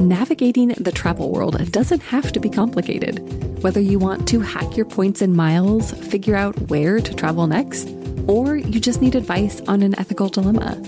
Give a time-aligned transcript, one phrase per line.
[0.00, 3.62] navigating the travel world doesn't have to be complicated.
[3.62, 7.88] Whether you want to hack your points and miles, figure out where to travel next,
[8.26, 10.80] or you just need advice on an ethical dilemma.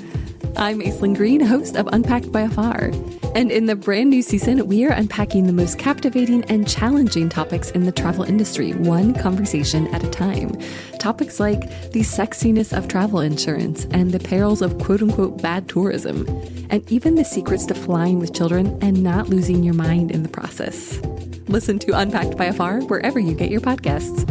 [0.60, 2.90] I'm Aislyn Greene, host of Unpacked by Afar.
[3.36, 7.70] And in the brand new season, we are unpacking the most captivating and challenging topics
[7.70, 10.58] in the travel industry, one conversation at a time.
[10.98, 11.60] Topics like
[11.92, 16.26] the sexiness of travel insurance and the perils of quote unquote bad tourism,
[16.70, 20.28] and even the secrets to flying with children and not losing your mind in the
[20.28, 20.98] process.
[21.46, 24.26] Listen to Unpacked by Afar wherever you get your podcasts.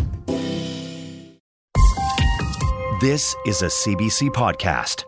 [2.99, 5.06] This is a CBC podcast.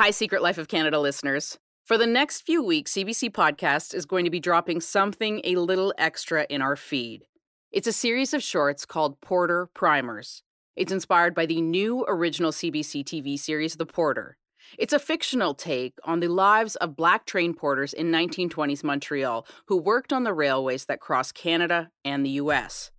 [0.00, 1.58] Hi, Secret Life of Canada listeners.
[1.84, 5.92] For the next few weeks, CBC Podcast is going to be dropping something a little
[5.98, 7.26] extra in our feed.
[7.70, 10.42] It's a series of shorts called Porter Primers.
[10.74, 14.38] It's inspired by the new original CBC TV series, The Porter.
[14.78, 19.76] It's a fictional take on the lives of black train porters in 1920s Montreal who
[19.76, 22.90] worked on the railways that cross Canada and the US.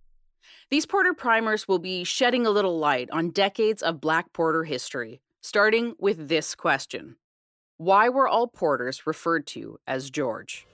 [0.70, 5.20] These Porter Primers will be shedding a little light on decades of black porter history,
[5.42, 7.16] starting with this question
[7.76, 10.68] why were all porters referred to as George?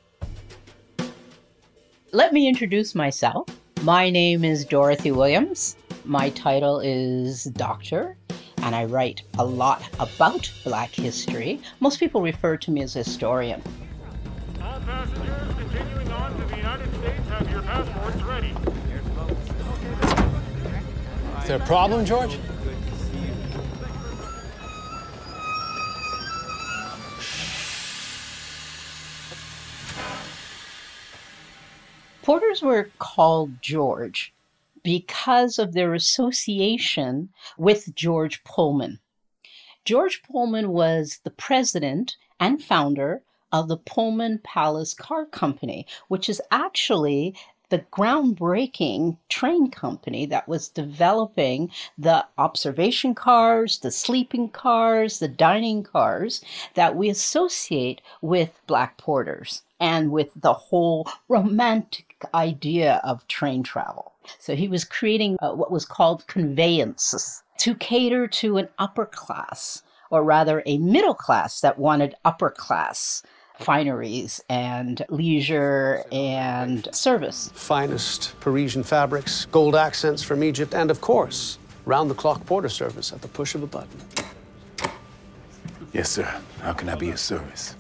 [2.13, 3.49] Let me introduce myself.
[3.81, 5.77] My name is Dorothy Williams.
[6.05, 8.19] My title is Doctor,
[8.59, 11.63] and I write a lot about Black history.
[11.81, 13.63] Most people refer to me as a historian.
[14.61, 18.55] All passengers continuing on to the United States have your passports ready.
[21.41, 22.39] Is there a problem, George?
[32.29, 34.35] Porters were called George
[34.83, 38.99] because of their association with George Pullman.
[39.87, 46.43] George Pullman was the president and founder of the Pullman Palace Car Company, which is
[46.51, 47.35] actually
[47.71, 55.83] the groundbreaking train company that was developing the observation cars, the sleeping cars, the dining
[55.83, 56.43] cars
[56.75, 64.13] that we associate with black porters and with the whole romantic idea of train travel.
[64.39, 69.83] So he was creating uh, what was called conveyances to cater to an upper class,
[70.11, 73.23] or rather a middle class that wanted upper class
[73.59, 77.51] fineries and leisure and service.
[77.55, 83.13] Finest Parisian fabrics, gold accents from Egypt, and of course, round the clock porter service
[83.13, 84.01] at the push of a button.
[85.93, 86.41] Yes, sir.
[86.61, 87.75] How can I be of service?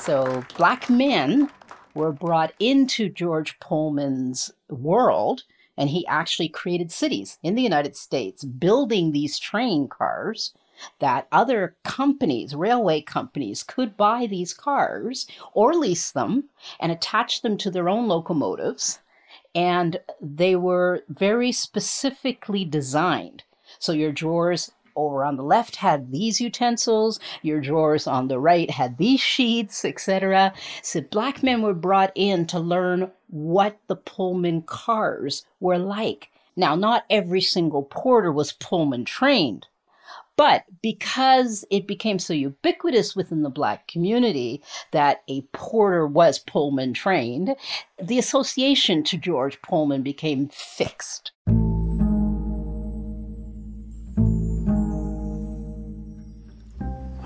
[0.00, 1.50] So black men
[1.94, 5.44] were brought into George Pullman's world,
[5.76, 10.54] and he actually created cities in the United States, building these train cars
[10.98, 16.44] that other companies, railway companies, could buy these cars or lease them
[16.78, 19.00] and attach them to their own locomotives.
[19.54, 23.42] And they were very specifically designed.
[23.78, 28.70] So your drawers over on the left had these utensils, your drawers on the right
[28.70, 30.52] had these sheets, etc.
[30.82, 36.30] So black men were brought in to learn what the Pullman cars were like.
[36.56, 39.68] Now, not every single porter was Pullman trained,
[40.38, 44.62] but because it became so ubiquitous within the black community
[44.92, 47.56] that a porter was Pullman trained,
[48.00, 51.32] the association to George Pullman became fixed.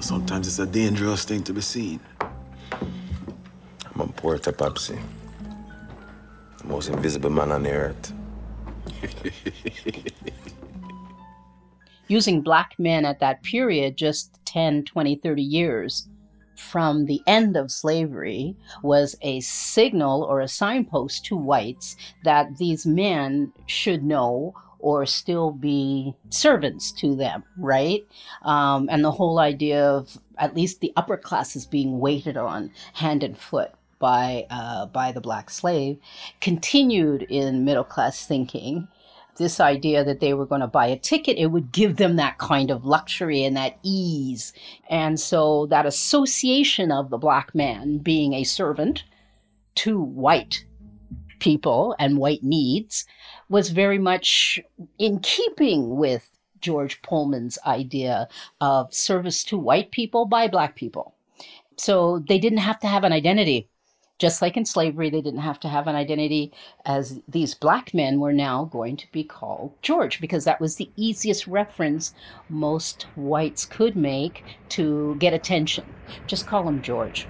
[0.00, 2.00] Sometimes it's a dangerous thing to be seen.
[2.22, 4.98] I'm a Porter Popsy.
[6.58, 8.12] The most invisible man on the earth.
[12.12, 16.08] Using black men at that period, just 10, 20, 30 years
[16.58, 22.84] from the end of slavery, was a signal or a signpost to whites that these
[22.84, 28.06] men should know or still be servants to them, right?
[28.42, 33.22] Um, and the whole idea of at least the upper classes being waited on hand
[33.22, 35.96] and foot by uh, by the black slave
[36.42, 38.86] continued in middle class thinking.
[39.36, 42.38] This idea that they were going to buy a ticket, it would give them that
[42.38, 44.52] kind of luxury and that ease.
[44.90, 49.04] And so that association of the black man being a servant
[49.76, 50.64] to white
[51.38, 53.06] people and white needs
[53.48, 54.60] was very much
[54.98, 56.30] in keeping with
[56.60, 58.28] George Pullman's idea
[58.60, 61.14] of service to white people by black people.
[61.76, 63.68] So they didn't have to have an identity.
[64.22, 66.52] Just like in slavery, they didn't have to have an identity,
[66.84, 70.88] as these black men were now going to be called George, because that was the
[70.94, 72.14] easiest reference
[72.48, 75.84] most whites could make to get attention.
[76.28, 77.26] Just call him George.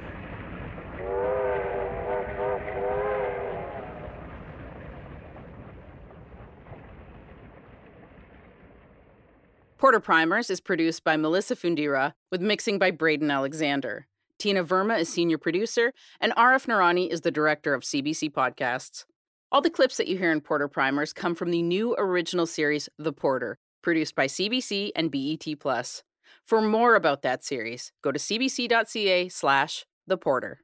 [9.78, 14.08] Porter Primers is produced by Melissa Fundira with mixing by Braden Alexander.
[14.42, 19.04] Tina Verma is senior producer, and Arif Nurani is the director of CBC Podcasts.
[19.52, 22.88] All the clips that you hear in Porter Primers come from the new original series,
[22.98, 26.02] The Porter, produced by CBC and BET Plus.
[26.44, 30.58] For more about that series, go to cbc.ca slash The Porter.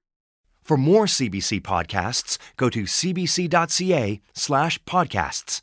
[0.65, 5.61] For more CBC podcasts, go to cbc.ca slash podcasts.